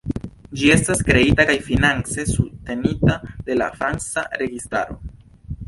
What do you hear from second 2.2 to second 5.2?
subtenita de la franca registraro.